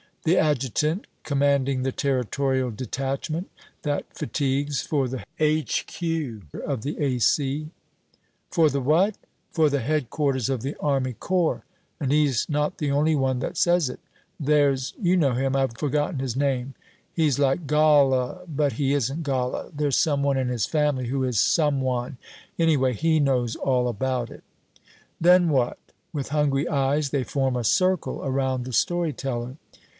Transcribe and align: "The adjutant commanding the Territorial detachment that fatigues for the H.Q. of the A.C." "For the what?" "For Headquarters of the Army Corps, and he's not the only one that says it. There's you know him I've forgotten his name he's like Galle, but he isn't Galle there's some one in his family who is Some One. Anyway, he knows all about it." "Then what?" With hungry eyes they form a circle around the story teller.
"The 0.23 0.37
adjutant 0.37 1.05
commanding 1.23 1.81
the 1.81 1.91
Territorial 1.91 2.71
detachment 2.71 3.49
that 3.83 4.05
fatigues 4.15 4.81
for 4.81 5.07
the 5.07 5.23
H.Q. 5.39 6.43
of 6.65 6.81
the 6.81 6.97
A.C." 6.99 7.69
"For 8.51 8.69
the 8.69 8.81
what?" 8.81 9.15
"For 9.51 9.69
Headquarters 9.69 10.49
of 10.49 10.61
the 10.61 10.75
Army 10.79 11.13
Corps, 11.13 11.65
and 11.99 12.11
he's 12.11 12.47
not 12.49 12.77
the 12.77 12.91
only 12.91 13.15
one 13.15 13.39
that 13.39 13.57
says 13.57 13.89
it. 13.89 13.99
There's 14.39 14.93
you 15.01 15.17
know 15.17 15.33
him 15.33 15.55
I've 15.55 15.77
forgotten 15.77 16.19
his 16.19 16.35
name 16.35 16.73
he's 17.13 17.37
like 17.39 17.67
Galle, 17.67 18.43
but 18.47 18.73
he 18.73 18.93
isn't 18.93 19.23
Galle 19.23 19.71
there's 19.75 19.97
some 19.97 20.21
one 20.23 20.37
in 20.37 20.49
his 20.49 20.65
family 20.67 21.07
who 21.07 21.23
is 21.23 21.39
Some 21.39 21.79
One. 21.81 22.17
Anyway, 22.59 22.93
he 22.93 23.19
knows 23.19 23.55
all 23.55 23.87
about 23.87 24.29
it." 24.31 24.43
"Then 25.19 25.49
what?" 25.49 25.77
With 26.13 26.29
hungry 26.29 26.67
eyes 26.67 27.09
they 27.09 27.23
form 27.23 27.55
a 27.55 27.63
circle 27.63 28.21
around 28.23 28.65
the 28.65 28.73
story 28.73 29.13
teller. 29.13 29.57